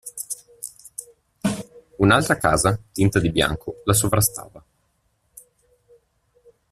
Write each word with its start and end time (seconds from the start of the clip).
Un'altra 1.97 2.35
casa, 2.35 2.75
tinta 2.91 3.19
di 3.19 3.29
bianco, 3.29 3.83
la 3.83 3.93
sovrastava. 3.93 4.65